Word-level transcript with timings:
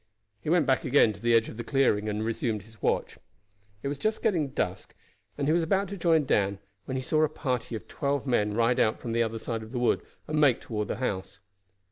He 0.41 0.49
went 0.49 0.65
back 0.65 0.83
again 0.83 1.13
to 1.13 1.19
the 1.19 1.35
edge 1.35 1.47
of 1.47 1.57
the 1.57 1.63
clearing 1.63 2.09
and 2.09 2.25
resumed 2.25 2.63
his 2.63 2.81
watch. 2.81 3.19
It 3.83 3.87
was 3.87 3.99
just 3.99 4.23
getting 4.23 4.47
dusk, 4.47 4.95
and 5.37 5.47
he 5.47 5.53
was 5.53 5.61
about 5.61 5.89
to 5.89 5.95
join 5.97 6.25
Dan 6.25 6.57
when 6.85 6.97
he 6.97 7.03
saw 7.03 7.21
a 7.21 7.29
party 7.29 7.75
of 7.75 7.87
twelve 7.87 8.25
men 8.25 8.55
ride 8.55 8.79
out 8.79 8.99
from 8.99 9.11
the 9.11 9.21
other 9.21 9.37
side 9.37 9.61
of 9.61 9.71
the 9.71 9.77
wood 9.77 10.01
and 10.27 10.41
make 10.41 10.59
toward 10.59 10.87
the 10.87 10.95
house. 10.95 11.39